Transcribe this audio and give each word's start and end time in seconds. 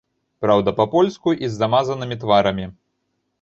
Праўда, 0.45 0.71
па-польску 0.79 1.33
і 1.43 1.51
з 1.51 1.51
замазанымі 1.61 2.19
тварамі. 2.25 2.65